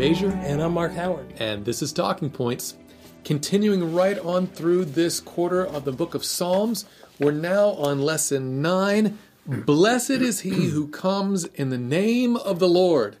[0.00, 0.32] Bazier.
[0.44, 1.34] And I'm Mark Howard.
[1.38, 2.74] And this is Talking Points.
[3.22, 6.86] Continuing right on through this quarter of the book of Psalms,
[7.18, 9.18] we're now on lesson 9.
[9.46, 13.18] Blessed is he who comes in the name of the Lord.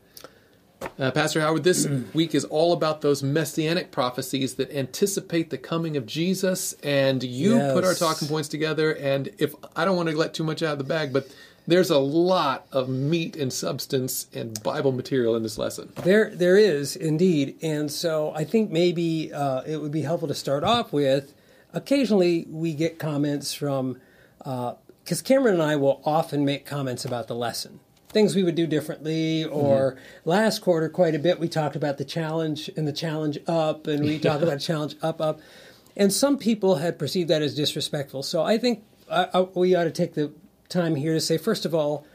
[0.98, 5.98] Uh, Pastor Howard, this week is all about those messianic prophecies that anticipate the coming
[5.98, 6.72] of Jesus.
[6.82, 7.74] And you Yes.
[7.74, 8.90] put our talking points together.
[8.92, 11.28] And if I don't want to let too much out of the bag, but
[11.70, 15.92] there's a lot of meat and substance and Bible material in this lesson.
[16.02, 20.34] There, there is indeed, and so I think maybe uh, it would be helpful to
[20.34, 21.32] start off with.
[21.72, 24.00] Occasionally, we get comments from
[24.38, 28.66] because Kameron and I will often make comments about the lesson, things we would do
[28.66, 29.44] differently.
[29.44, 33.86] Or last quarter, quite a bit, we talked about the challenge and the challenge up,
[33.86, 35.40] and we talked about challenge up, up,
[35.96, 38.24] and some people had perceived that as disrespectful.
[38.24, 40.32] So I think uh, uh, we ought to take the
[40.70, 42.06] time here to say, first of all,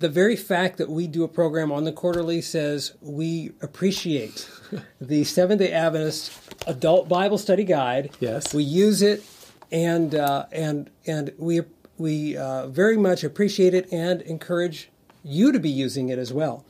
[0.00, 4.50] the very fact that we do a program on the quarterly says we appreciate
[5.00, 6.32] the Seventh day Adventist
[6.66, 8.10] Adult Bible Study Guide.
[8.18, 8.54] Yes.
[8.54, 9.22] We use it
[9.70, 11.60] and, uh, and, and we,
[11.98, 14.88] we uh, very much appreciate it and encourage
[15.22, 16.64] you to be using it as well.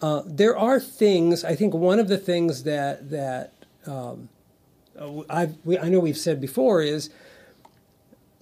[0.00, 3.52] Uh, there are things, I think one of the things that, that
[3.84, 4.28] um,
[5.28, 7.10] I, we, I know we've said before is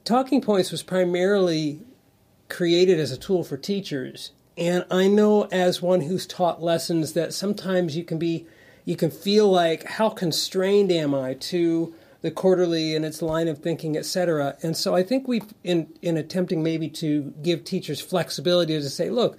[0.04, 1.80] Talking Points was primarily
[2.48, 4.32] created as a tool for teachers.
[4.56, 8.46] And I know as one who's taught lessons that sometimes you can be
[8.84, 13.58] you can feel like how constrained am I to the quarterly and its line of
[13.58, 14.56] thinking, etc.
[14.62, 19.10] And so I think we've in in attempting maybe to give teachers flexibility to say,
[19.10, 19.38] look,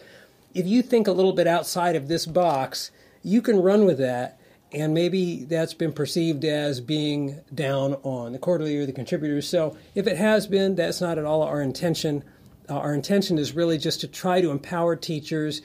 [0.53, 2.91] if you think a little bit outside of this box,
[3.23, 4.39] you can run with that.
[4.71, 9.47] And maybe that's been perceived as being down on the quarterly or the contributors.
[9.47, 12.23] So if it has been, that's not at all our intention.
[12.69, 15.61] Uh, our intention is really just to try to empower teachers.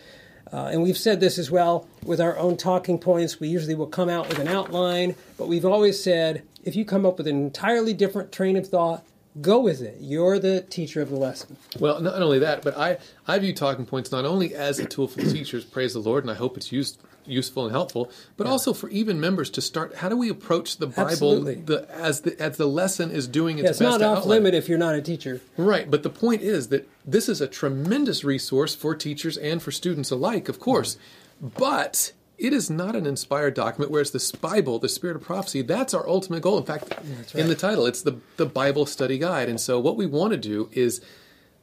[0.52, 3.38] Uh, and we've said this as well with our own talking points.
[3.38, 7.06] We usually will come out with an outline, but we've always said if you come
[7.06, 9.04] up with an entirely different train of thought,
[9.40, 9.98] go with it.
[10.00, 11.56] You're the teacher of the lesson.
[11.78, 15.08] Well, not only that, but I, I view talking points not only as a tool
[15.08, 17.00] for teachers, praise the Lord, and I hope it's used
[17.30, 19.96] useful and helpful, but also for even members to start.
[19.96, 21.54] How do we approach the Bible Absolutely.
[21.56, 24.54] the, as the as the lesson is doing its Yeah, it's best not off limit
[24.54, 25.40] if you're not a teacher.
[25.56, 29.70] Right, but the point is that this is a tremendous resource for teachers and for
[29.70, 30.96] students alike, of course.
[31.40, 35.92] But it is not an inspired document, whereas this Bible, the Spirit of Prophecy, that's
[35.92, 36.56] our ultimate goal.
[36.56, 36.92] In fact,
[37.34, 39.50] in the title, it's the, the Bible Study Guide.
[39.50, 41.02] And so what we want to do is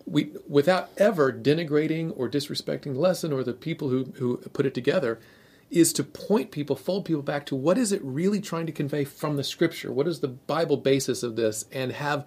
[0.06, 4.73] we without ever denigrating or disrespecting the lesson or the people who, who put it
[4.73, 5.19] together,
[5.69, 9.03] is to point people, fold people back to what is it really trying to convey
[9.03, 9.91] from the scripture?
[9.91, 11.66] What is the Bible basis of this?
[11.72, 12.25] And have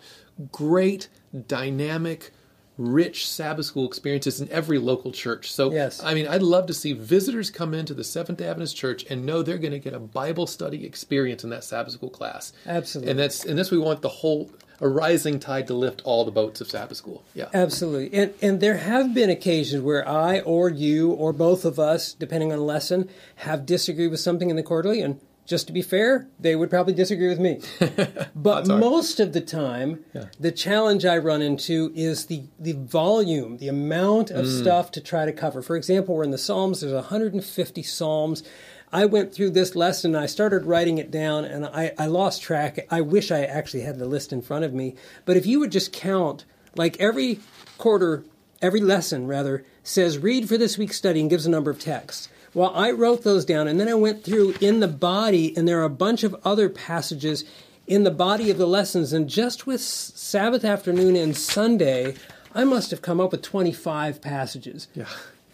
[0.53, 1.09] great,
[1.47, 2.33] dynamic,
[2.77, 5.53] rich Sabbath school experiences in every local church.
[5.53, 6.03] So, Yes.
[6.03, 9.43] I mean, I'd love to see visitors come into the Seventh Adventist Church and know
[9.43, 12.53] they're going to get a Bible study experience in that Sabbath school class.
[12.67, 13.11] Absolutely.
[13.11, 14.51] And that's and this we want the whole
[14.81, 17.23] a rising tide to lift all the boats of Sabbath school.
[17.35, 17.49] Yeah.
[17.53, 18.19] Absolutely.
[18.19, 22.53] And and there have been occasions where I or you or both of us, depending
[22.53, 25.21] on the lesson, have disagreed with something in the quarterly and
[25.51, 27.61] just to be fair, they would probably disagree with me.
[28.37, 30.27] But most of the time, Yeah.
[30.39, 34.61] the challenge I run into is the, the volume, the amount of mm.
[34.61, 35.61] stuff to try to cover.
[35.61, 38.45] For example, we're in the Psalms, there's 150 Psalms.
[38.93, 42.43] I went through this lesson and I started writing it down and I, I lost
[42.43, 42.87] track.
[42.91, 44.97] I wish I actually had the list in front of me.
[45.25, 47.41] But if you would just count, like every
[47.79, 48.25] quarter,
[48.61, 52.29] every lesson rather, says read for this week's study and gives a number of texts.
[52.53, 55.81] Well, I wrote those down and then I went through in the body, and there
[55.81, 57.45] are a bunch of other passages
[57.87, 59.13] in the body of the lessons.
[59.13, 62.17] And just with Sabbath afternoon and Sunday,
[62.53, 64.89] I must have come up with 25 passages.
[64.95, 65.07] Yeah.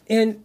[0.08, 0.44] And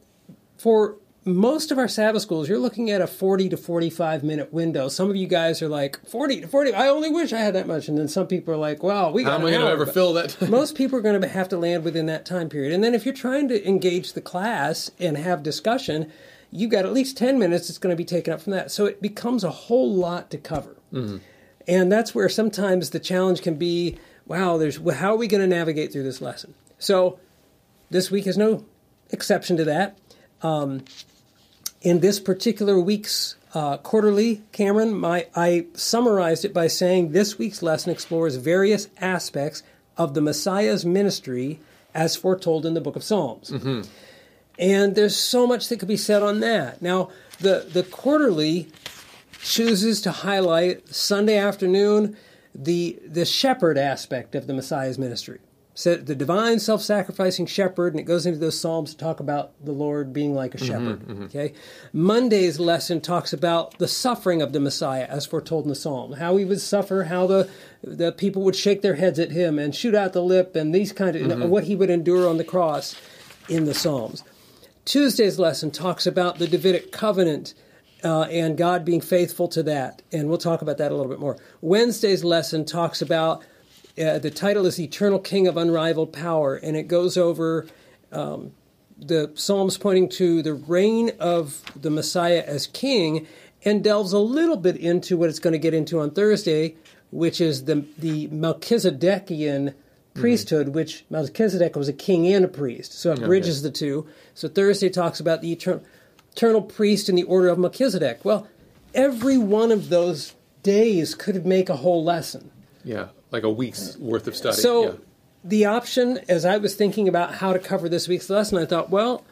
[0.58, 4.88] for most of our Sabbath schools, you're looking at a 40 to 45 minute window.
[4.88, 7.68] Some of you guys are like, 40 to 40, I only wish I had that
[7.68, 7.88] much.
[7.88, 9.86] And then some people are like, wow, we got How am I going to ever
[9.86, 10.32] fill that?
[10.32, 10.50] Time?
[10.50, 12.74] most people are going to have to land within that time period.
[12.74, 16.12] And then if you're trying to engage the class and have discussion,
[16.50, 18.72] you've got at least 10 minutes that's going to be taken up from that.
[18.72, 20.76] So it becomes a whole lot to cover.
[21.68, 25.56] And that's where sometimes the challenge can be, wow, there's how are we going to
[25.56, 26.56] navigate through this lesson?
[26.80, 27.20] So
[27.92, 28.66] this week is no
[29.12, 29.98] exception to that.
[30.42, 30.84] Um,
[31.82, 37.62] in this particular week's uh, quarterly, Kameron, my, I summarized it by saying this week's
[37.62, 39.64] lesson explores various aspects
[39.98, 41.60] of the Messiah's ministry
[41.94, 43.52] as foretold in the book of Psalms.
[44.58, 46.82] And there's so much that could be said on that.
[46.82, 48.70] Now, the, the quarterly
[49.42, 52.16] chooses to highlight Sunday afternoon
[52.54, 55.40] the, the shepherd aspect of the Messiah's ministry.
[55.82, 59.72] Said the divine self-sacrificing shepherd, and it goes into those psalms to talk about the
[59.72, 61.00] Lord being like a mm-hmm, shepherd.
[61.02, 61.24] Mm-hmm.
[61.24, 61.54] Okay,
[61.92, 66.38] Monday's lesson talks about the suffering of the Messiah, as foretold in the psalm, how
[66.38, 67.50] he would suffer, how the
[67.84, 70.94] the people would shake their heads at him and shoot out the lip, and these
[70.94, 71.50] kind of you know, mm-hmm.
[71.50, 72.96] what he would endure on the cross
[73.50, 74.24] in the psalms.
[74.86, 77.54] Tuesday's lesson talks about the Davidic covenant
[78.04, 80.02] uh, and God being faithful to that.
[80.12, 81.38] And we'll talk about that a little bit more.
[81.62, 83.44] Wednesday's lesson talks about
[83.98, 87.68] uh, the title is Eternal King of Unrivaled Power, and it goes over
[88.12, 88.52] um,
[88.98, 93.28] the Psalms pointing to the reign of the Messiah as king
[93.64, 96.76] and delves a little bit into what it's going to get into on Thursday,
[97.12, 99.74] which is the, the Melchizedekian
[100.14, 100.76] priesthood, mm-hmm.
[100.76, 102.94] which Melchizedek was a king and a priest.
[102.94, 103.70] So it bridges okay.
[103.70, 104.08] the two.
[104.34, 105.84] So Thursday talks about the eternal
[106.34, 108.24] eternal priest in the order of Melchizedek.
[108.24, 108.48] Well,
[108.94, 110.34] every one of those
[110.64, 112.52] days could make a whole lesson.
[112.84, 114.58] Yeah, like a week's worth of study.
[114.58, 114.94] So yeah.
[115.44, 118.90] the option, as I was thinking about how to cover this week's lesson, I thought,
[118.90, 119.26] well,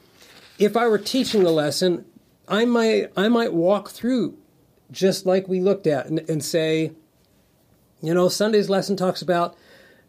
[0.58, 2.06] if I were teaching the lesson,
[2.48, 4.38] I might I might walk through
[4.92, 6.94] just like we looked at and, and say,
[8.02, 9.56] you know, Sunday's lesson talks about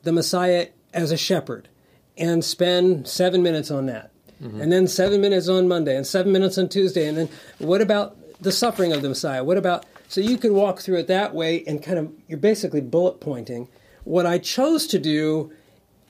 [0.03, 1.69] the Messiah as a shepherd,
[2.17, 4.11] and spend seven minutes on that.
[4.43, 4.61] Mm-hmm.
[4.61, 7.29] And then seven minutes on Monday, and seven minutes on Tuesday, and then
[7.59, 9.45] what about the suffering of the Messiah?
[9.45, 12.81] What about so you could walk through it that way and kind of you're basically
[12.81, 13.69] bullet pointing.
[14.05, 15.53] What I chose to do,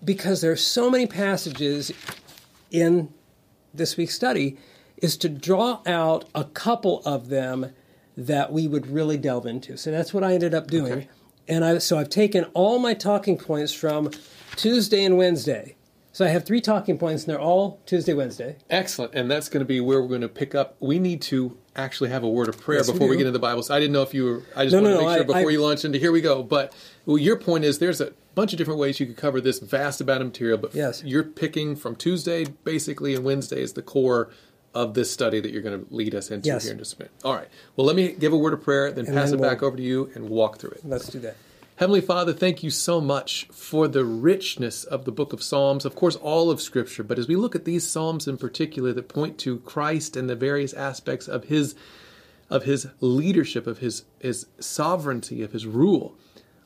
[0.04, 1.92] because there are so many passages
[2.70, 3.12] in
[3.75, 4.58] this week's study,
[4.98, 7.72] is to draw out a couple of them
[8.16, 9.76] that we would really delve into.
[9.76, 10.92] So that's what I ended up doing.
[10.92, 11.08] Okay.
[11.48, 14.10] And I, so I've taken all my talking points from
[14.56, 15.76] Tuesday and Wednesday
[16.12, 18.56] so I have three talking points, and they're all Tuesday, Wednesday.
[18.69, 20.76] Excellent, and that's going to be where we're going to pick up.
[20.81, 23.32] We need to actually have a word of prayer yes, before we, we, get into
[23.32, 23.62] the Bible.
[23.62, 24.42] So I didn't know if you were.
[24.56, 26.10] I just no, wanted no, to make sure I, before I, you launch into here
[26.10, 26.42] we go.
[26.42, 26.75] But
[27.11, 30.01] well, your point is there's a bunch of different ways you could cover this vast
[30.01, 30.59] amount of material.
[30.59, 31.03] But yes.
[31.03, 34.31] you're picking from Tuesday basically, and Wednesday is the core
[34.73, 36.62] of this study that you're going to lead us into yes.
[36.62, 37.12] here in just a minute.
[37.25, 37.49] All right.
[37.75, 39.61] Well, let me give a word of prayer, then and pass then it we'll, back
[39.65, 40.83] over to you and walk through it.
[40.85, 41.37] Let's do that.
[41.75, 45.97] Heavenly Father, thank you so much for the richness of the book of Psalms, of
[45.97, 49.37] course, all of Scripture, but as we look at these Psalms in particular that point
[49.39, 51.75] to Christ and the various aspects of his
[52.51, 56.17] of his leadership, of his, his sovereignty, of his rule,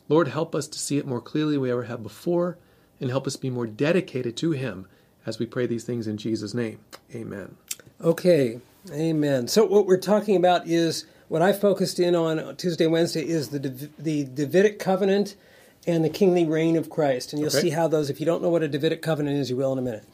[0.08, 2.58] Lord, help us to see it more clearly than we ever have before,
[3.00, 4.86] and help us be more dedicated to him
[5.26, 6.80] as we pray these things in Jesus' name.
[7.14, 7.56] Amen.
[8.00, 8.60] Okay,
[8.92, 9.48] amen.
[9.48, 13.90] So, what we're talking about is what I focused in on Tuesday, Wednesday is the
[13.98, 15.36] the Davidic covenant
[15.86, 17.62] and the kingly reign of Christ, and you'll okay.
[17.62, 18.10] see how those.
[18.10, 20.04] If you don't know what a Davidic covenant is, you will in a minute.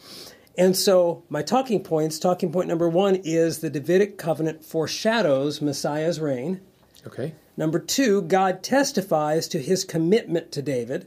[0.59, 2.19] And so, my talking points.
[2.19, 6.61] Talking point number one is the Davidic covenant foreshadows Messiah's reign.
[7.07, 7.35] Okay.
[7.61, 11.07] Number two, God testifies to His commitment to David,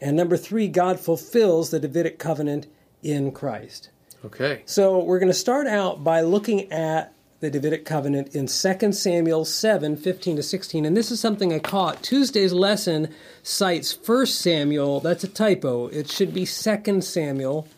[0.00, 2.66] and number three, God fulfills the Davidic covenant
[3.04, 3.90] in Christ.
[4.24, 4.62] Okay.
[4.66, 9.44] So we're going to start out by looking at the Davidic covenant in 2 Samuel
[9.44, 10.84] 7 15 to 16.
[10.84, 12.02] And this is something I caught.
[12.02, 14.98] Tuesday's lesson cites 1 Samuel.
[14.98, 15.86] That's a typo.
[15.86, 17.68] It should be 2 Samuel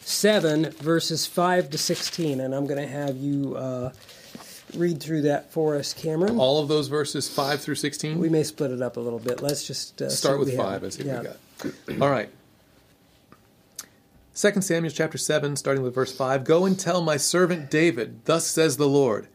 [0.00, 2.40] 7 verses 5 to 16.
[2.40, 3.92] And I'm going to have you uh,
[4.74, 6.38] read through that for us, Kameron.
[6.38, 8.18] All of those verses 5 through 16?
[8.18, 9.42] We may split it up a little bit.
[9.42, 11.20] Let's just uh, start with 5 and see yeah.
[11.20, 12.02] we got.
[12.02, 12.30] All right.
[14.34, 18.46] 2 Samuel chapter 7, starting with verse 5 Go and tell my servant David, Thus
[18.46, 19.26] says the Lord,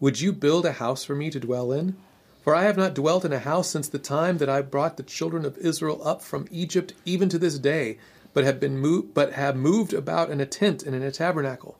[0.00, 1.96] Would you build a house for me to dwell in?
[2.42, 5.02] For I have not dwelt in a house since the time that I brought the
[5.02, 7.98] children of Israel up from Egypt, even to this day,
[8.34, 11.77] but have been moved, but have moved about in a tent and in a tabernacle.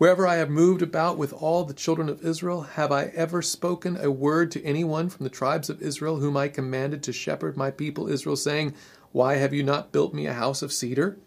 [0.00, 3.98] Wherever I have moved about with all the children of Israel, have I ever spoken
[3.98, 7.70] a word to anyone from the tribes of Israel, whom I commanded to shepherd my
[7.70, 8.72] people Israel, saying,
[9.12, 11.18] Why have you not built me a house of cedar?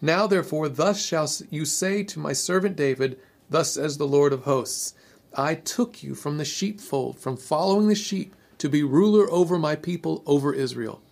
[0.00, 3.18] Now therefore, thus shall you say to my servant David,
[3.50, 4.94] Thus says the Lord of hosts
[5.36, 9.74] I took you from the sheepfold, from following the sheep, to be ruler over my
[9.74, 11.02] people, over Israel.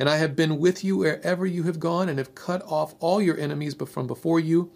[0.00, 3.22] And I have been with you wherever you have gone, and have cut off all
[3.22, 4.72] your enemies from before you,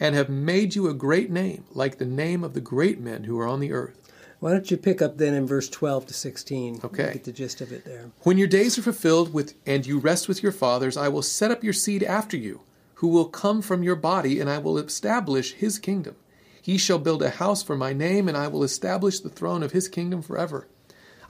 [0.00, 3.38] and have made you a great name, like the name of the great men who
[3.38, 4.10] are on the earth.
[4.40, 6.80] Why don't you pick up then in verse 12 to 16?
[6.84, 7.12] Okay.
[7.14, 8.10] Get the gist of it there.
[8.22, 11.50] When your days are fulfilled with, and you rest with your fathers, I will set
[11.50, 12.60] up your seed after you
[12.94, 16.16] who will come from your body, and I will establish his kingdom.
[16.60, 19.72] He shall build a house for my name, and I will establish the throne of
[19.72, 20.66] his kingdom forever.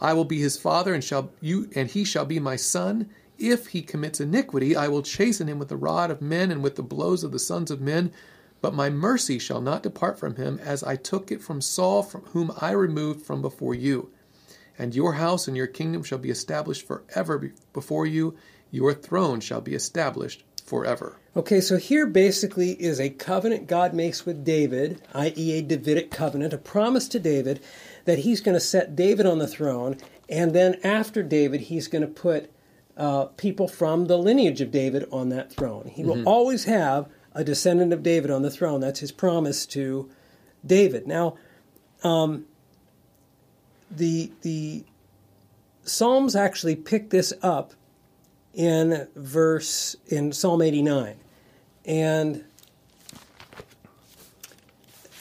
[0.01, 3.11] I will be his father, and shall you and he shall be my son.
[3.39, 6.77] If he commits iniquity, I will chasten him with the rod of men and with
[6.77, 8.13] the blows of the sons of men.
[8.61, 12.23] But my mercy shall not depart from him, as I took it from Saul, from
[12.33, 14.11] whom I removed from before you.
[14.79, 18.37] And your house and your kingdom shall be established forever before you.
[18.71, 21.17] Your throne shall be established forever.
[21.37, 26.53] Okay, so here basically is a covenant God makes with David, i.e., a Davidic covenant,
[26.53, 27.61] a promise to David
[28.05, 29.97] that he's going to set David on the throne,
[30.29, 32.51] and then after David, he's going to put
[32.97, 35.91] uh, people from the lineage of David on that throne.
[35.95, 38.81] He will always have a descendant of David on the throne.
[38.81, 40.11] That's his promise to
[40.67, 41.07] David.
[41.07, 41.37] Now,
[42.03, 42.47] um,
[43.91, 44.85] the the
[45.85, 47.75] Psalms actually pick this up
[48.55, 51.15] in verse in Psalm 89.
[51.87, 52.45] And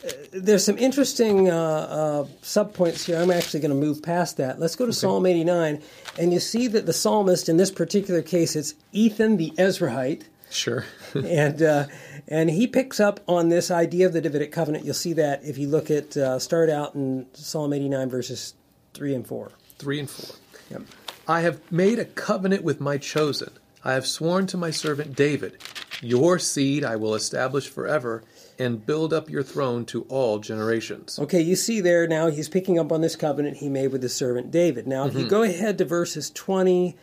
[0.03, 3.19] uh, there's some interesting uh, uh, subpoints here.
[3.19, 4.59] I'm actually going to move past that.
[4.59, 5.83] Let's go to Psalm 89,
[6.17, 10.85] and you see that the psalmist in this particular case it's Ethan the Ezrahite, Sure.
[11.13, 11.87] and uh,
[12.27, 14.85] and he picks up on this idea of the Davidic covenant.
[14.85, 18.53] You'll see that if you look at uh, start out in Psalm 89 verses
[18.93, 19.51] three and four.
[19.79, 20.35] 3 and 4.
[20.71, 20.81] Yep.
[21.27, 23.51] I have made a covenant with my chosen.
[23.83, 25.57] I have sworn to my servant David,
[26.01, 28.23] Your seed I will establish forever
[28.59, 31.19] and build up your throne to all generations.
[31.19, 34.15] Okay, you see there now he's picking up on this covenant he made with his
[34.15, 34.87] servant David.
[34.87, 36.97] Now, if you go ahead to verses 20,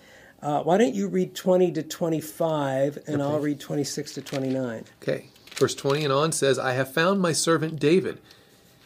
[0.45, 4.85] uh, why don't you read 20 to 25, and I'll read 26 to 29.
[5.03, 5.29] Okay.
[5.55, 8.21] Verse 20 and on says, I have found my servant David.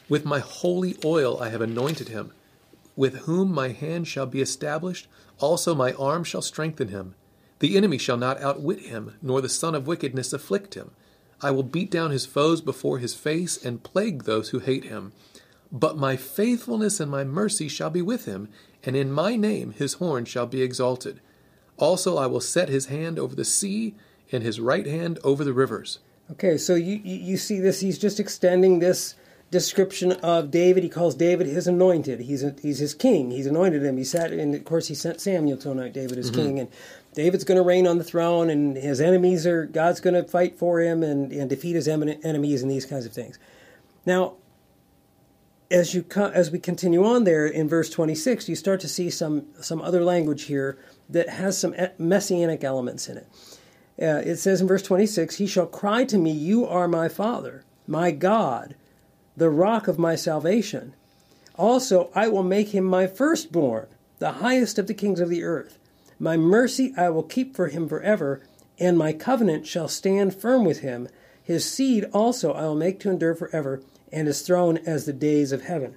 [0.09, 2.33] With my holy oil I have anointed him.
[2.95, 7.17] With whom my hand shall be established, also my arm shall strengthen him.
[7.59, 10.93] The enemy shall not outwit him, nor the son of wickedness afflict him.
[11.41, 15.13] I will beat down his foes before his face and plague those who hate him.
[15.73, 18.49] But my faithfulness and my mercy shall be with him,
[18.85, 21.21] and in my name his horn shall be exalted.
[21.79, 23.95] Also I will set his hand over the sea,
[24.33, 25.99] and his right hand over the rivers.
[26.33, 29.15] Okay, so you, you, see this, he's just extending this
[29.51, 30.83] description of David.
[30.83, 32.21] He calls David his anointed.
[32.21, 33.31] He's, a, he's his king.
[33.31, 33.97] He's anointed him.
[33.97, 36.41] He sat, and of course, he sent Samuel to anoint David as mm-hmm.
[36.41, 36.61] king.
[36.61, 36.69] And
[37.15, 40.59] David's going to reign on the throne, and his enemies are, God's going to fight
[40.59, 43.39] for him and, and defeat his eminent enemies and these kinds of things.
[44.05, 44.35] Now,
[45.71, 49.11] as you co- as we continue on there in verse 26, you start to see
[49.11, 53.27] some some other language here that has some messianic elements in it.
[54.01, 57.65] Uh, it says in verse 26, "He shall cry to me, you are my father,
[57.87, 58.77] my God,
[59.37, 60.95] the rock of my salvation.
[61.57, 63.87] Also, I will make him my firstborn,
[64.21, 65.79] the highest of the kings of the earth.
[66.19, 68.41] My mercy I will keep for him forever,
[68.79, 71.09] and my covenant shall stand firm with him.
[71.43, 73.81] His seed also I will make to endure forever,
[74.13, 75.97] and his throne as the days of heaven.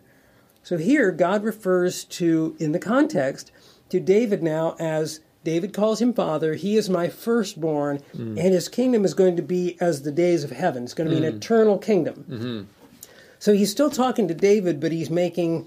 [0.64, 3.52] So here, God refers to, in the context,
[3.90, 6.54] to David now as David calls him father.
[6.54, 8.38] He is my firstborn, mm.
[8.40, 10.84] and his kingdom is going to be as the days of heaven.
[10.84, 11.38] It's going to be an mm.
[11.38, 12.26] eternal kingdom.
[12.30, 12.62] Mm-hmm.
[13.40, 15.66] So he's still talking to David, but he's making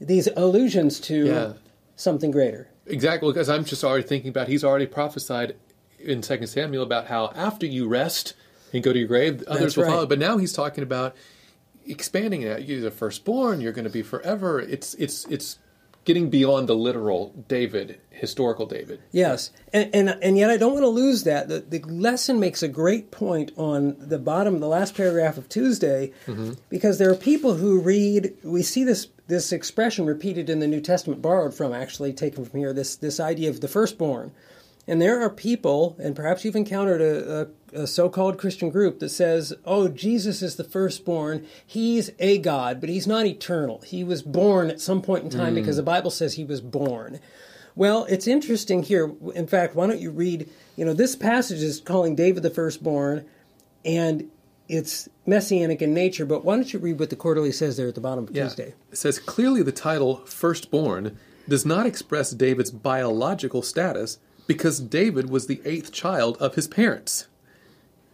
[0.00, 1.52] these allusions to Yeah.
[1.96, 2.68] something greater.
[2.86, 5.56] Exactly, because I'm just already thinking about he's already prophesied
[5.98, 8.34] in Second Samuel about how after you rest
[8.72, 10.06] and go to your grave, others will follow.
[10.06, 11.14] But now he's talking about
[11.86, 12.66] expanding that.
[12.66, 13.60] You're the firstborn.
[13.60, 14.60] You're going to be forever.
[14.60, 15.58] It's it's it's
[16.04, 19.00] getting beyond the literal David, historical David.
[19.12, 21.48] Yes, and and, and yet I don't want to lose that.
[21.48, 26.12] The, the lesson makes a great point on the bottom, the last paragraph of Tuesday,
[26.26, 26.54] mm-hmm.
[26.68, 28.34] because there are people who read.
[28.42, 32.60] We see this this expression repeated in the New Testament, borrowed from actually taken from
[32.60, 32.72] here.
[32.72, 34.32] This this idea of the firstborn,
[34.86, 39.10] and there are people, and perhaps you've encountered a, a, a so-called Christian group that
[39.10, 41.46] says, "Oh, Jesus is the firstborn.
[41.64, 43.80] He's a God, but he's not eternal.
[43.82, 47.20] He was born at some point in time because the Bible says he was born."
[47.74, 49.14] Well, it's interesting here.
[49.34, 50.50] In fact, why don't you read?
[50.76, 53.24] You know, this passage is calling David the firstborn,
[53.84, 54.30] and
[54.68, 56.26] it's messianic in nature.
[56.26, 58.74] But why don't you read what the quarterly says there at the bottom of Tuesday?
[58.90, 64.18] It says clearly the title firstborn does not express David's biological status
[64.52, 67.26] because David was the eighth child of his parents.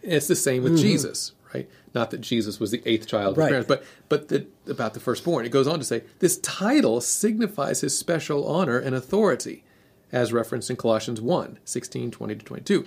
[0.02, 1.68] It's the same with Jesus, right?
[1.94, 3.52] Not that Jesus was the eighth child of Mm-hmm.
[3.52, 3.56] Right.
[3.56, 4.28] his parents, but but
[4.66, 5.44] the, about the firstborn.
[5.44, 9.64] It goes on to say this title signifies his special honor and authority,
[10.12, 12.86] as referenced in Colossians 1, 16, 20 to 22.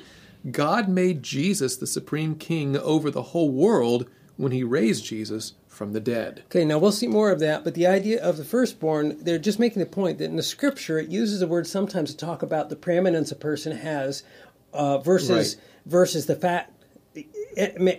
[0.52, 5.94] God made Jesus the supreme king over the whole world when he raised Jesus from
[5.94, 6.44] the dead.
[6.46, 9.58] Okay, now we'll see more of that, but the idea of the firstborn, they're just
[9.58, 12.70] making the point that in the scripture it uses the word sometimes to talk about
[12.70, 14.22] the preeminence a person has
[14.74, 15.66] uh, versus Right.
[15.88, 16.72] versus the fact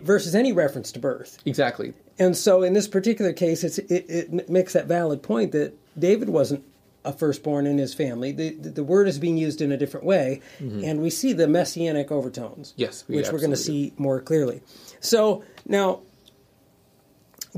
[0.05, 1.39] versus any reference to birth.
[1.45, 1.93] Exactly.
[2.21, 6.29] And so in this particular case, it's, it, it makes that valid point that David
[6.29, 6.65] wasn't
[7.05, 8.31] a firstborn in his family.
[8.31, 12.13] The, the, word is being used in a different way, and we see the messianic
[12.13, 12.71] overtones.
[12.71, 12.81] Mm-hmm.
[12.81, 14.63] Yes, we which we're going to see more clearly.
[15.01, 16.03] So now,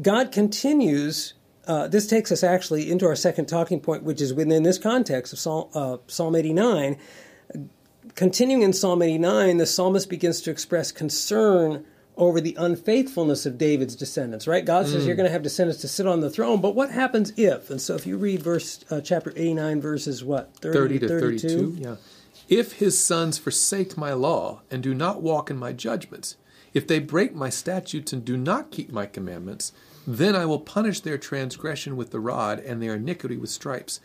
[0.01, 1.35] God continues.
[1.67, 5.33] Uh, this takes us actually into our second talking point, which is within this context
[5.33, 6.97] of Psalm, uh, Psalm 89.
[8.15, 11.85] continuing in Psalm 89, the psalmist begins to express concern
[12.17, 14.65] over the unfaithfulness of David's descendants, right?
[14.65, 17.33] God says you're going to have descendants to sit on the throne, but what happens
[17.37, 17.71] if?
[17.71, 20.57] And so if you read verse uh, chapter 89 verses what?
[20.59, 21.49] 30, 30 to 32?
[21.49, 21.77] 32.
[21.81, 21.97] Yeah.
[22.49, 26.37] If his sons forsake my law and do not walk in my judgments,
[26.75, 29.73] if they break my statutes and do not keep my commandments,
[30.07, 34.01] then I will punish their transgression with the rod and their iniquity with stripes.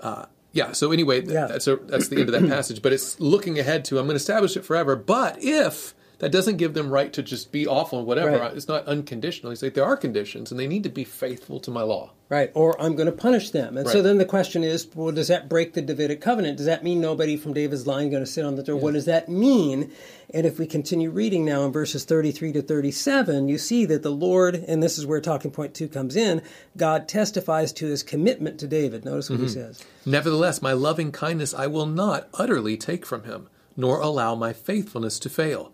[0.00, 0.72] Uh, yeah.
[0.72, 1.46] So anyway, Yeah.
[1.46, 2.82] that's a, that's the end of that passage.
[2.82, 4.94] But it's looking ahead to I'm going to establish it forever.
[4.96, 8.56] But if that doesn't give them right to just be awful and whatever, Right.
[8.56, 9.50] it's not unconditional.
[9.50, 12.12] He's like there are conditions, and they need to be faithful to my law.
[12.28, 13.76] Right, or I'm going to punish them.
[13.76, 16.56] And so then the question is, well, does that break the Davidic covenant?
[16.56, 18.80] Does that mean nobody from David's line is going to sit on the throne?
[18.80, 19.92] What does that mean?
[20.34, 24.10] And if we continue reading now in verses 33 to 37, you see that the
[24.10, 26.42] Lord, and this is where talking point two comes in,
[26.76, 29.04] God testifies to his commitment to David.
[29.04, 29.54] Notice what he mm-hmm.
[29.54, 29.84] says.
[30.04, 35.20] Nevertheless, my loving kindness I will not utterly take from him, nor allow my faithfulness
[35.20, 35.72] to fail.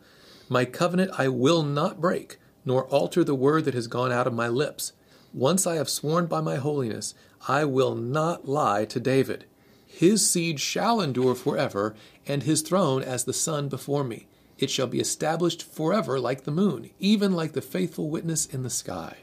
[0.52, 4.34] My covenant I will not break, nor alter the word that has gone out of
[4.34, 4.92] my lips.
[5.32, 7.14] Once I have sworn by my holiness,
[7.48, 9.46] I will not lie to David.
[9.86, 11.94] His seed shall endure forever,
[12.26, 14.26] and his throne as the sun before me.
[14.58, 18.68] It shall be established forever like the moon, even like the faithful witness in the
[18.68, 19.16] sky.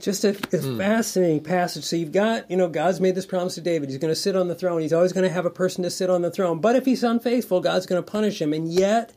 [0.00, 0.78] Just a, a hmm.
[0.78, 1.82] fascinating passage.
[1.82, 3.88] So you've got, you know, God's made this promise to David.
[3.88, 4.82] He's going to sit on the throne.
[4.82, 6.60] He's always going to have a person to sit on the throne.
[6.60, 8.52] But if he's unfaithful, God's going to punish him.
[8.52, 9.14] And yet,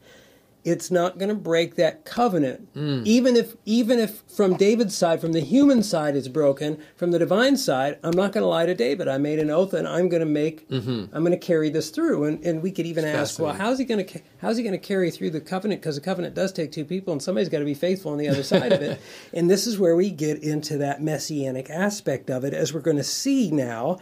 [0.65, 2.67] it's not going to break that covenant.
[3.05, 6.77] Even if, even if from David's side, from the human side, it's broken.
[6.97, 9.07] From the divine side, I'm not going to lie to David.
[9.07, 10.65] I made an oath, and I'm going to make,
[11.13, 12.25] I'm going to carry this through.
[12.25, 14.85] And, and we could even ask, well, how's he going to, how's he going to
[14.85, 15.81] carry through the covenant?
[15.81, 18.27] Because the covenant does take two people, and somebody's got to be faithful on the
[18.27, 18.99] other side of it.
[19.33, 22.97] And this is where we get into that messianic aspect of it, as we're going
[22.97, 23.99] to see now.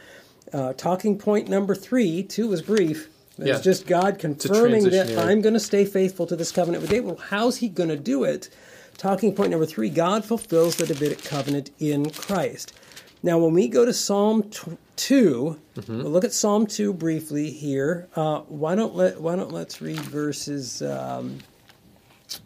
[0.53, 3.09] Uh, talking point number three, two was brief.
[3.37, 3.59] It's Yeah.
[3.59, 5.17] just God confirming that.
[5.17, 7.05] I'm going to stay faithful to this covenant with David.
[7.05, 8.49] Well, how's he going to do it?
[8.97, 12.73] Talking point number three God fulfills the Davidic covenant in Christ.
[13.21, 16.01] Now, when we go to Psalm t- 2, Mm-hmm.
[16.03, 18.07] we'll look at Psalm 2 briefly here.
[18.15, 21.37] Uh, why don't let why don't let's read verses um,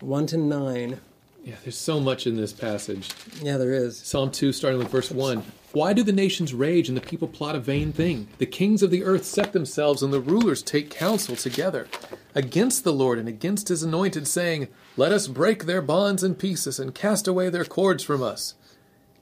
[0.01, 0.99] 1 to 9.
[1.43, 3.09] Yeah, there's so much in this passage.
[3.41, 3.97] Yeah, there is.
[3.97, 5.43] Psalm 2, starting with verse 1.
[5.73, 8.27] Why do the nations rage and the people plot a vain thing?
[8.37, 11.87] The kings of the earth set themselves and the rulers take counsel together
[12.35, 16.79] against the Lord and against his anointed, saying, Let us break their bonds in pieces
[16.79, 18.53] and cast away their cords from us.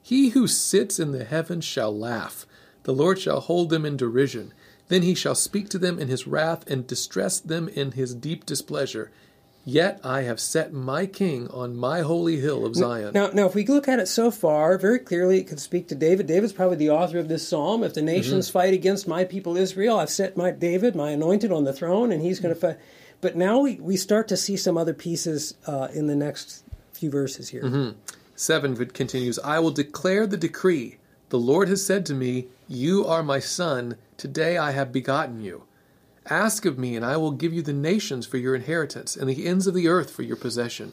[0.02, 2.46] He who sits in the heavens shall laugh.
[2.82, 4.52] The Lord shall hold them in derision.
[4.88, 8.44] Then he shall speak to them in his wrath and distress them in his deep
[8.44, 9.10] displeasure.
[9.64, 13.12] Yet I have set my king on my holy hill of Zion.
[13.12, 15.94] Now, now, if we look at it so far, very clearly it could speak to
[15.94, 16.26] David.
[16.26, 17.84] David's probably the author of this psalm.
[17.84, 18.06] If the mm-hmm.
[18.06, 22.10] nations fight against my people Israel, I've set my David, my anointed, on the throne,
[22.10, 22.78] and he's going to mm-hmm.
[22.78, 22.84] fight.
[23.20, 27.10] But now we, we start to see some other pieces uh, in the next few
[27.10, 27.62] verses here.
[27.62, 27.98] Mm-hmm.
[28.34, 30.96] 7 continues, I will declare the decree.
[31.28, 33.96] The Lord has said to me, You are my son.
[34.16, 35.64] Today I have begotten you.
[36.30, 39.46] Ask of me, and I will give you the nations for your inheritance, and the
[39.46, 40.92] ends of the earth for your possession.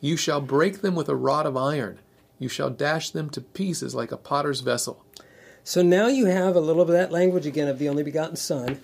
[0.00, 1.98] You shall break them with a rod of iron.
[2.38, 5.04] You shall dash them to pieces like a potter's vessel.
[5.64, 8.36] So now you have a little bit of that language again of the only begotten
[8.36, 8.80] Son,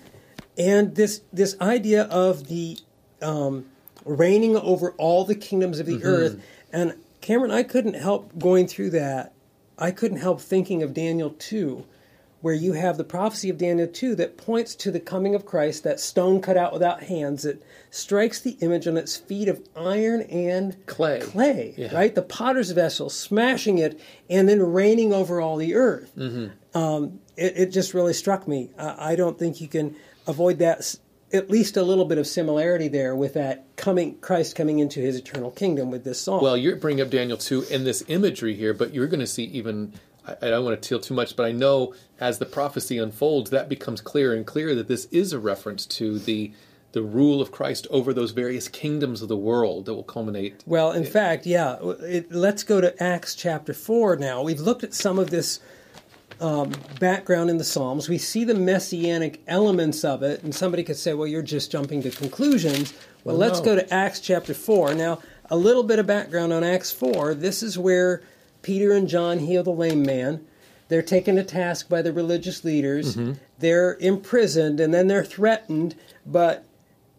[0.57, 2.77] and this this idea of the
[3.21, 3.65] um,
[4.03, 6.07] reigning over all the kingdoms of the Mm-hmm.
[6.07, 6.41] earth.
[6.73, 9.31] And Kameron, I couldn't help going through that.
[9.77, 11.85] I couldn't help thinking of Daniel two,
[12.43, 15.83] where you have the prophecy of Daniel two that points to the coming of Christ,
[15.85, 20.21] that stone cut out without hands that strikes the image on its feet of iron
[20.23, 21.19] and Clay.
[21.21, 21.95] clay, Yeah.
[21.95, 22.13] right?
[22.13, 23.97] The potter's vessel, smashing it,
[24.29, 26.11] and then reigning over all the earth
[26.75, 28.69] um, it, it just really struck me.
[28.77, 29.95] I, I don't think you can
[30.27, 30.95] avoid that.
[31.31, 35.15] At least a little bit of similarity there with that coming Christ coming into His
[35.15, 36.43] eternal kingdom with this song.
[36.43, 39.45] Well, you're bringing up Daniel 2 and this imagery here, but you're going to see
[39.45, 39.93] even,
[40.27, 43.49] I, I don't want to tell too much, but I know as the prophecy unfolds,
[43.51, 46.51] that becomes clearer and clearer that this is a reference to the
[46.93, 50.61] the rule of Christ over those various kingdoms of the world that will culminate.
[50.67, 51.77] Well, in fact, yeah.
[52.01, 54.43] It, let's go to Acts chapter 4 now.
[54.43, 55.59] We've looked at some of this
[56.39, 58.07] um, background in the Psalms.
[58.09, 62.03] We see the messianic elements of it, and somebody could say, well, you're just jumping
[62.03, 62.93] to conclusions.
[63.23, 63.65] Well, Well, let's no.
[63.65, 64.93] go to Acts chapter 4.
[64.93, 65.17] Now,
[65.49, 67.33] a little bit of background on Acts 4.
[67.33, 68.21] This is where
[68.63, 70.43] Peter and John heal the lame man.
[70.87, 73.15] They're taken to task by the religious leaders.
[73.15, 73.33] Mm-hmm.
[73.59, 75.95] They're imprisoned, and then they're threatened,
[76.25, 76.65] but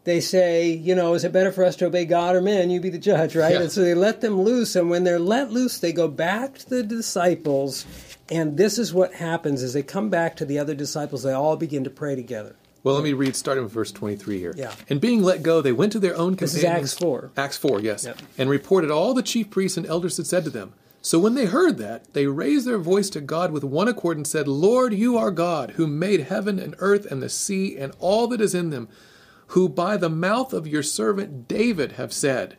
[0.05, 2.71] they say, you know, is it better for us to obey God or man?
[2.71, 3.55] You be the judge, right?
[3.55, 3.63] Yeah.
[3.63, 6.69] And so they let them loose, and when they're let loose, they go back to
[6.69, 7.87] the disciples,
[8.29, 11.57] and this is what happens: as they come back to the other disciples, they all
[11.57, 12.57] begin to pray together.
[12.85, 14.55] Well, let me read starting with verse 23 here.
[14.55, 14.75] Yeah.
[14.91, 17.31] And being let go, they went to their own This is Acts 4.
[17.35, 18.05] Acts 4, yes.
[18.05, 18.19] Yep.
[18.37, 20.75] And reported all the chief priests and elders had said to them.
[21.05, 24.27] So when they heard that, they raised their voice to God with one accord and
[24.27, 28.27] said, Lord, you are God, who made heaven and earth and the sea and all
[28.29, 28.89] that is in them,
[29.49, 32.57] who by the mouth of your servant David have said,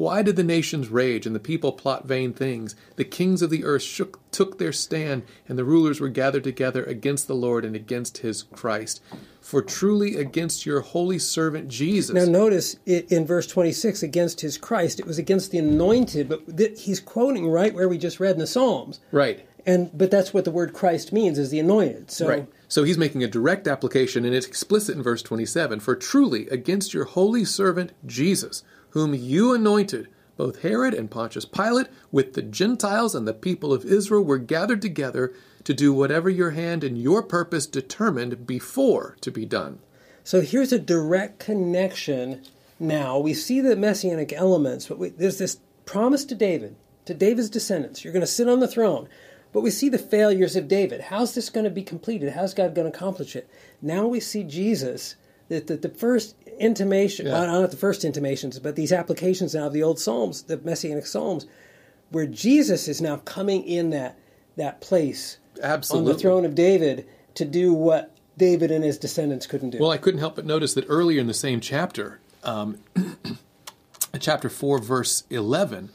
[0.00, 2.74] Why did the nations rage and the people plot vain things?
[2.96, 6.82] The kings of the earth shook, took their stand, and the rulers were gathered together
[6.82, 9.02] against the Lord and against his Christ.
[9.42, 12.14] For truly against your holy servant Jesus.
[12.14, 16.56] Now, notice it, in verse 26, against his Christ, it was against the anointed, but
[16.56, 19.00] th- he's quoting right where we just read in the Psalms.
[19.12, 19.46] right.
[19.66, 22.10] And but that's what the word Christ means is the anointed.
[22.10, 22.48] So Right.
[22.68, 26.94] So he's making a direct application, and it's explicit in verse 27 For truly, against
[26.94, 33.14] your holy servant Jesus, whom you anointed, both Herod and Pontius Pilate, with the Gentiles
[33.14, 37.22] and the people of Israel, were gathered together to do whatever your hand and your
[37.22, 39.80] purpose determined before to be done.
[40.24, 42.42] So here's a direct connection.
[42.78, 47.50] Now we see the messianic elements, but we, there's this promise to David, to David's
[47.50, 48.04] descendants.
[48.04, 49.08] You're going to sit on the throne.
[49.52, 51.00] But we see the failures of David.
[51.00, 52.32] How's this going to be completed?
[52.32, 53.50] How's God going to accomplish it?
[53.82, 55.16] Now we see Jesus.
[55.48, 57.32] That the, the first intimation, Yeah.
[57.32, 61.06] well, not the first intimations, but these applications now of the old Psalms, the messianic
[61.06, 61.46] Psalms,
[62.10, 64.16] where Jesus is now coming in that
[64.56, 66.10] that place Absolutely.
[66.10, 69.78] on the throne of David to do what David and his descendants couldn't do.
[69.78, 72.78] Well, I couldn't help but notice that earlier in the same chapter, um,
[74.20, 75.90] chapter 4, verse 11,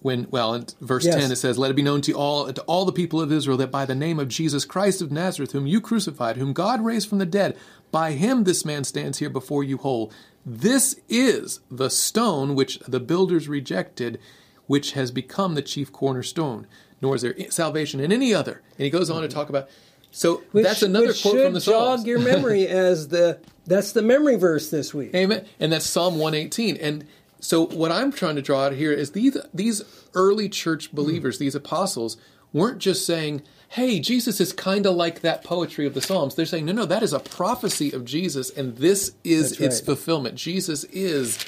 [0.00, 1.16] when, well, in verse Yes.
[1.16, 3.58] 10, it says, Let it be known to all, to all the people of Israel
[3.58, 7.08] that by the name of Jesus Christ of Nazareth, whom you crucified, whom God raised
[7.08, 7.56] from the dead,
[7.90, 10.10] by him this man stands here before you whole.
[10.44, 14.18] This is the stone which the builders rejected,
[14.66, 16.66] which has become the chief cornerstone.
[17.02, 18.62] Nor is there salvation in any other.
[18.78, 19.38] And he goes on to mm-hmm.
[19.38, 19.68] talk about.
[20.10, 22.00] So Which- that's another which quote should from the Psalms.
[22.00, 25.14] jog your memory as the that's the memory verse this week.
[25.14, 25.46] Amen.
[25.60, 26.76] And that's Psalm 118.
[26.78, 27.06] And
[27.40, 29.82] so what I'm trying to draw out here is these these
[30.14, 32.16] early church believers, these apostles,
[32.52, 36.46] weren't just saying, "Hey, Jesus is kind of like that poetry of the Psalms." They're
[36.46, 40.34] saying, "No, no, that is a prophecy of Jesus, and this is its fulfillment.
[40.36, 41.38] Jesus is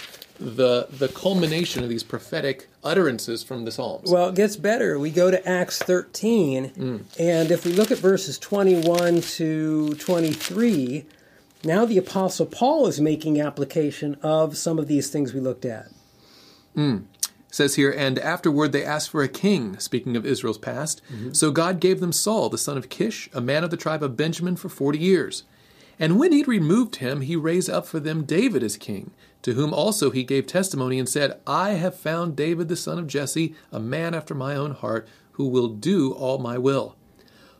[0.40, 4.98] the the culmination of these prophetic utterances from the Psalms." Well, it gets better.
[4.98, 7.00] We go to Acts 13, Mm.
[7.18, 11.05] and if we look at verses 21 to 23,
[11.64, 15.87] now the Apostle Paul is making application of some of these things we looked at.
[16.75, 16.98] Hmm.
[17.48, 21.03] It says here, and afterward they asked for a king, speaking of Israel's past.
[21.12, 21.33] Mm-hmm.
[21.35, 24.16] So God gave them Saul, the son of Kish, a man of the tribe of
[24.16, 25.44] Benjamin, for forty years.
[25.98, 29.11] And when he'd removed him, he raised up for them David as king,
[29.42, 33.07] to whom also he gave testimony and said, I have found David the son of
[33.07, 36.96] Jesse, a man after my own heart, who will do all my will.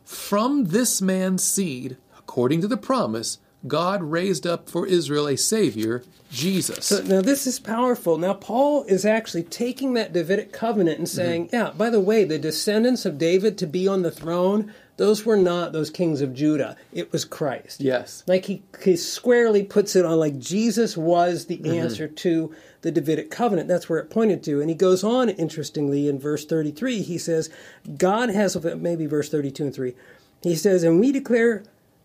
[0.03, 6.03] From this man's seed, according to the promise, God raised up for Israel a Savior,
[6.31, 6.85] Jesus.
[6.85, 8.17] So now this is powerful.
[8.17, 11.55] Now Paul is actually taking that Davidic covenant and saying, Mm-hmm.
[11.55, 15.37] yeah, by the way, the descendants of David to be on the throne, those were
[15.37, 16.75] not those kings of Judah.
[16.91, 17.79] It was Christ.
[17.81, 18.23] yes.
[18.27, 21.73] Like he, he squarely puts it on like Jesus was the Mm-hmm.
[21.73, 23.69] answer to the Davidic covenant.
[23.69, 24.59] That's where it pointed to.
[24.59, 27.49] And he goes on, interestingly, in verse 33, he says,
[27.97, 29.93] God has, maybe verse 32 and 3,
[30.41, 31.63] he says, And we declare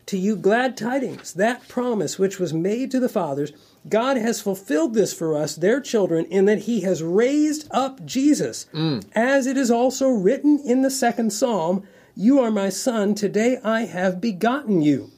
[0.08, 3.52] to you glad tidings, that promise which was made to the fathers.
[3.88, 8.66] God has fulfilled this for us, their children, in that he has raised up Jesus.
[9.12, 13.82] As it is also written in the second psalm, You are my son, today I
[13.82, 15.10] have begotten you.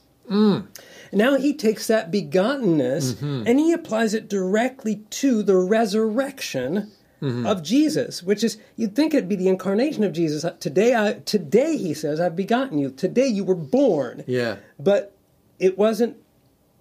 [1.12, 3.44] Now he takes that begottenness mm-hmm.
[3.46, 7.46] and he applies it directly to the resurrection Mm-hmm.
[7.46, 10.44] of Jesus, which is you'd think it'd be the incarnation of Jesus.
[10.58, 14.24] Today, I today he says, "I've begotten you." Today you were born.
[14.26, 14.56] Yeah.
[14.78, 15.14] But
[15.58, 16.16] it wasn't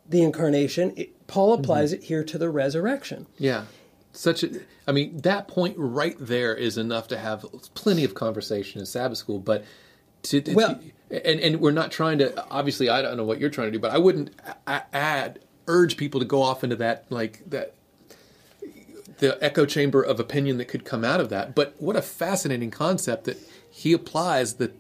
[0.08, 0.94] the incarnation.
[0.96, 2.04] It, Paul applies mm-hmm.
[2.04, 3.28] it here to the resurrection.
[3.38, 3.66] Yeah.
[4.12, 8.80] Such a, I mean, that point right there is enough to have plenty of conversation
[8.80, 9.64] in Sabbath school, but
[10.24, 10.80] to, to- Well-
[11.12, 13.80] and, and we're not trying to, obviously, I don't know what you're trying to do,
[13.80, 14.32] but I wouldn't
[14.68, 17.74] add, urge people to go off into that, like, that,
[19.20, 21.56] the echo chamber of opinion that could come out of that.
[21.56, 23.38] But what a fascinating concept that
[23.70, 24.72] he applies the,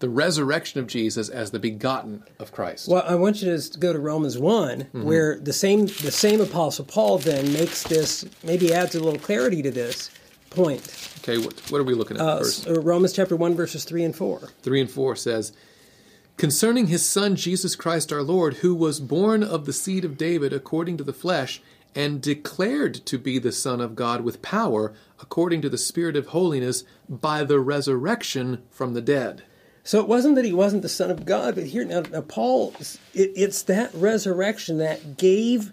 [0.00, 2.88] the resurrection of Jesus as the begotten of Christ.
[2.88, 6.84] Well, I want you to go to Romans one, where the same the same Apostle
[6.84, 10.10] Paul then makes this maybe adds a little clarity to this
[10.50, 11.08] point.
[11.20, 14.14] Okay, what, what are we looking at Uh, uh, Romans chapter one verses three and
[14.14, 14.50] four.
[14.62, 15.52] 3 and 4 says,
[16.36, 20.52] Concerning his Son Jesus Christ our Lord, who was born of the seed of David
[20.52, 21.62] according to the flesh,
[21.94, 26.28] and declared to be the Son of God with power, according to the Spirit of
[26.28, 29.42] holiness, by the resurrection from the dead.
[29.84, 32.72] So it wasn't that he wasn't the Son of God, but here now, now Paul,
[33.14, 35.72] it, it's that resurrection that gave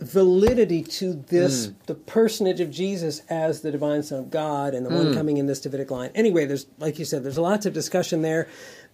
[0.00, 1.72] validity to this Hmm.
[1.86, 4.96] the personage of Jesus as the divine Son of God and the Hmm.
[4.96, 6.10] one coming in this Davidic line.
[6.14, 8.48] Anyway, there's like you said, there's lots of discussion there,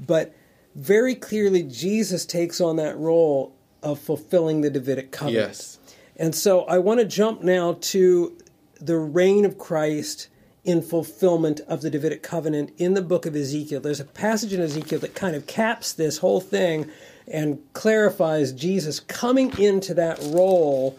[0.04, 0.34] but
[0.74, 5.48] very clearly Jesus takes on that role of fulfilling the Davidic covenant.
[5.48, 5.78] Yes.
[6.18, 8.36] And so I want to jump now to
[8.80, 10.28] the reign of Christ
[10.64, 13.80] in fulfillment of the Davidic covenant in the book of Ezekiel.
[13.80, 16.90] There's a passage in Ezekiel that kind of caps this whole thing
[17.28, 20.98] and clarifies Jesus coming into that role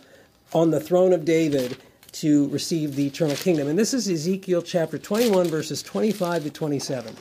[0.53, 1.77] on the throne of David
[2.13, 3.67] to receive the eternal kingdom.
[3.67, 7.15] And this is Ezekiel chapter 21, verses 25 to 27.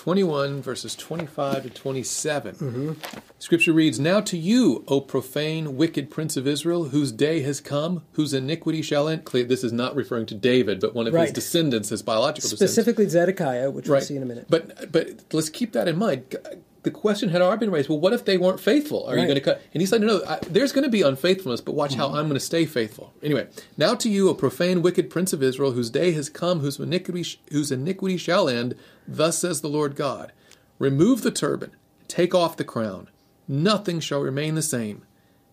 [0.00, 2.54] 21 verses 25 to 27.
[2.54, 3.18] Mm-hmm.
[3.38, 8.02] Scripture reads, Now to you, O profane, wicked prince of Israel, whose day has come,
[8.12, 9.26] whose iniquity shall end.
[9.26, 12.72] Clear, this is not referring to David, but one of his descendants, his biological descendants.
[12.72, 14.46] Specifically Zedekiah, which we'll see in a minute.
[14.48, 16.34] But but let's keep that in mind.
[16.82, 17.90] The question had already been raised.
[17.90, 19.04] Well, what if they weren't faithful?
[19.04, 19.60] Are you going to cut?
[19.74, 22.16] And he said, No, I, there's going to be unfaithfulness, but watch how mm-hmm.
[22.16, 23.12] I'm going to stay faithful.
[23.22, 26.78] Anyway, now to you, a profane, wicked prince of Israel, whose day has come, whose
[26.78, 28.74] iniquity whose iniquity shall end.
[29.12, 30.32] Thus says the Lord God:
[30.78, 31.72] Remove the turban,
[32.06, 33.08] take off the crown.
[33.48, 35.02] Nothing shall remain the same.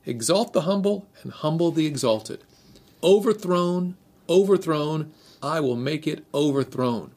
[0.06, 2.44] Exalt the humble and humble the exalted.
[3.04, 3.98] Overthrown,
[4.30, 7.12] overthrown, I will make it overthrown.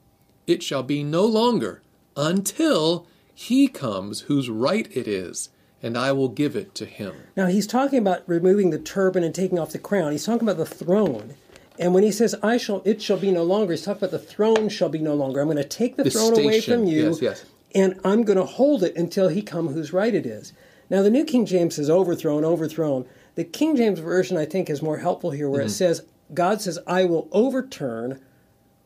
[0.46, 1.82] It shall be no longer
[2.16, 5.50] until he comes whose right it is,
[5.82, 7.14] and I will give it to him.
[7.36, 10.12] Now he's talking about removing the turban and taking off the crown.
[10.12, 11.34] He's talking about the throne.
[11.80, 14.18] And when he says I shall it shall be no longer, he's talking about the
[14.18, 15.40] throne shall be no longer.
[15.40, 17.44] I'm going to take the, throne away from you Yes, yes.
[17.74, 20.52] and I'm going to hold it until he come whose right it is.
[20.90, 23.06] Now the New King James says overthrown, overthrown.
[23.34, 25.70] The King James version I think is more helpful here where it Mm-hmm.
[25.72, 26.02] says
[26.34, 28.20] God says I will overturn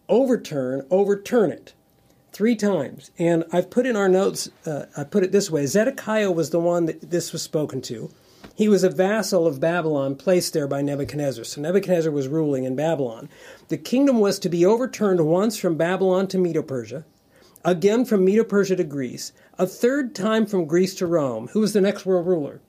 [0.09, 1.73] overturn, overturn it
[2.33, 3.11] three times.
[3.19, 6.61] And I've put in our notes, uh, I put it this way Zedekiah was the
[6.61, 8.11] one that this was spoken to.
[8.55, 11.45] He was a vassal of Babylon placed there by Nebuchadnezzar.
[11.45, 13.29] So Nebuchadnezzar was ruling in Babylon.
[13.69, 17.05] The kingdom was to be overturned once from Babylon to Medo Persia,
[17.65, 21.49] again from Medo Persia to Greece, a third time from Greece to Rome.
[21.49, 22.61] Who was the next world ruler?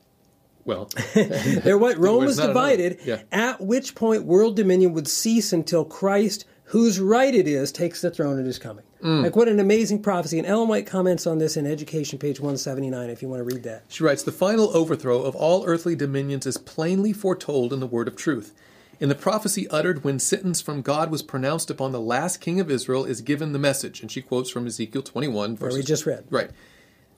[0.64, 3.22] Well, There what Rome was not divided, Yeah.
[3.32, 8.10] at which point world dominion would cease until Christ, whose right it is, takes the
[8.10, 8.84] throne at his coming.
[9.06, 9.22] Mm.
[9.22, 10.40] Like what an amazing prophecy.
[10.40, 13.62] And Ellen White comments on this in Education, page 179, if you want to read
[13.64, 13.84] that.
[13.88, 18.08] she writes The final overthrow of all earthly dominions is plainly foretold in the word
[18.08, 18.54] of truth.
[19.00, 22.72] In the prophecy uttered when sentence from God was pronounced upon the last king of
[22.72, 24.02] Israel is given the message.
[24.02, 26.26] And she quotes from Ezekiel 21, verses we just read.
[26.32, 26.50] Right.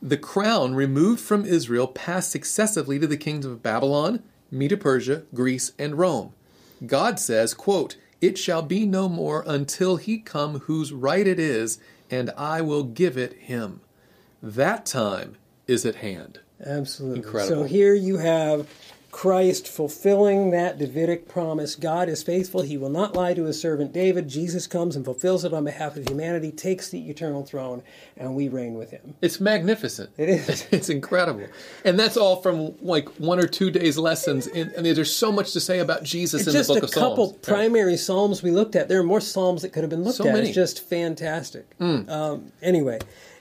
[0.01, 5.71] The crown removed from Israel passed successively to the kings of Babylon, Medo Persia, Greece,
[5.79, 6.33] and Rome.
[6.85, 11.79] God says, quote, It shall be no more until he come whose right it is,
[12.09, 13.81] and I will give it him.
[14.41, 16.39] That time is at hand.
[16.65, 17.19] Absolutely.
[17.19, 17.63] Incredible.
[17.63, 18.67] So here you have
[19.11, 21.75] Christ fulfilling that Davidic promise.
[21.75, 22.61] God is faithful.
[22.61, 24.27] He will not lie to his servant David.
[24.27, 27.83] Jesus comes and fulfills it on behalf of humanity, takes the eternal throne,
[28.17, 29.15] and we reign with him.
[29.21, 30.09] It's magnificent.
[30.17, 30.67] It is.
[30.71, 31.47] It's incredible.
[31.85, 34.45] And that's all from like one or two days' lessons.
[34.47, 36.89] In, I mean, there's so much to say about Jesus in just the book of
[36.89, 36.93] Psalms.
[36.93, 38.89] Just a couple primary psalms we looked at.
[38.89, 40.33] There are more psalms that could have been looked So at.
[40.33, 40.47] many.
[40.49, 41.65] It's just fantastic.
[41.79, 42.99] Um, anyway,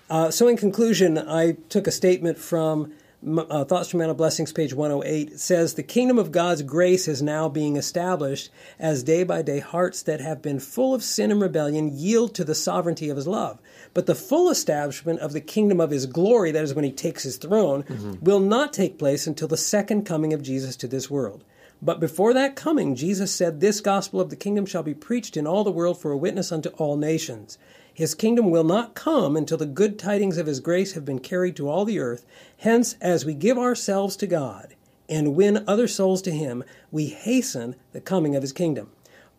[0.09, 2.93] uh, so in conclusion, I took a statement from
[3.25, 5.39] uh, Thoughts from of Blessings, page 108.
[5.39, 10.03] Says, The kingdom of God's grace is now being established as day by day hearts
[10.03, 13.61] that have been full of sin and rebellion yield to the sovereignty of his love.
[13.95, 17.23] But the full establishment of the kingdom of his glory, that is when he takes
[17.23, 17.85] his throne,
[18.21, 21.45] will not take place until the second coming of Jesus to this world.
[21.83, 25.47] But before that coming, Jesus said, This gospel of the kingdom shall be preached in
[25.47, 27.59] all the world for a witness unto all nations.
[27.97, 31.57] His kingdom will not come until the good tidings of his grace have been carried
[31.57, 32.27] to all the earth.
[32.59, 34.75] Hence, as we give ourselves to God
[35.09, 38.91] and win other souls to him, we hasten the coming of his kingdom.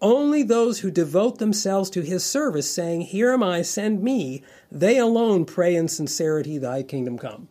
[0.02, 4.42] Only those who devote themselves to his service, saying, Here am I, send me,
[4.72, 7.50] they alone pray in sincerity, Thy kingdom come.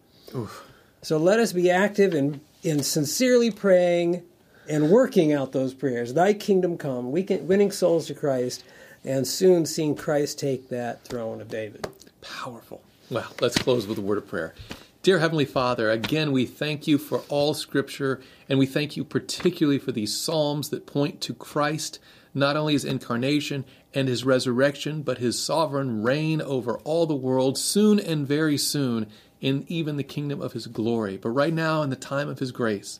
[1.02, 4.24] So let us be active in, in sincerely praying
[4.68, 6.14] and working out those prayers.
[6.14, 8.64] Thy kingdom come, we can, winning souls to Christ,
[9.06, 11.86] and soon seeing Christ take that throne of David.
[12.20, 12.82] Powerful.
[13.08, 14.54] Well, let's close with a word of prayer.
[15.02, 19.78] Dear Heavenly Father, again, we thank you for all Scripture, and we thank you particularly
[19.78, 22.00] for these Psalms that point to Christ,
[22.34, 23.64] not only his incarnation
[23.94, 29.06] and his resurrection, but his sovereign reign over all the world, soon and very soon,
[29.40, 31.16] in even the kingdom of his glory.
[31.16, 32.98] But right now, in the time of his grace,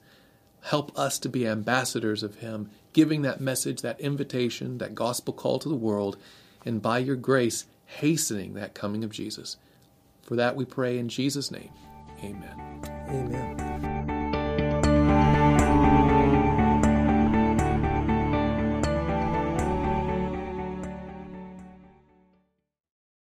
[0.63, 5.59] help us to be ambassadors of him, giving that message, that invitation, that gospel call
[5.59, 6.17] to the world,
[6.65, 9.59] and by your grace, hastening that coming of Jesus.
[10.23, 11.69] For that we pray in Jesus' name.
[12.25, 12.81] Amen.
[13.11, 13.96] Amen.